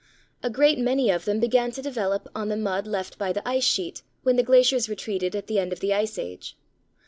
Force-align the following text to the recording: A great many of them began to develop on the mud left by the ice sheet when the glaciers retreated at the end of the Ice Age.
A 0.41 0.49
great 0.49 0.79
many 0.79 1.11
of 1.11 1.25
them 1.25 1.39
began 1.39 1.69
to 1.73 1.81
develop 1.83 2.27
on 2.33 2.49
the 2.49 2.57
mud 2.57 2.87
left 2.87 3.19
by 3.19 3.31
the 3.31 3.47
ice 3.47 3.63
sheet 3.63 4.01
when 4.23 4.35
the 4.35 4.41
glaciers 4.41 4.89
retreated 4.89 5.35
at 5.35 5.45
the 5.45 5.59
end 5.59 5.71
of 5.71 5.79
the 5.79 5.93
Ice 5.93 6.17
Age. 6.17 6.57